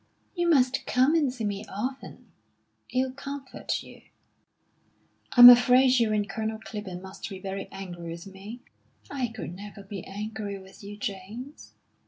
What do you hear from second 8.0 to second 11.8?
with me?" "I could never be angry with you, James....